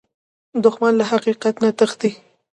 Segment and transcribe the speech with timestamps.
[0.63, 2.11] دښمن له حقیقت نه تښتي